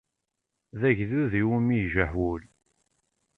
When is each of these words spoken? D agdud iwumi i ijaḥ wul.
D 0.79 0.81
agdud 0.89 1.31
iwumi 1.41 1.73
i 1.75 1.79
ijaḥ 1.83 2.11
wul. 2.19 2.43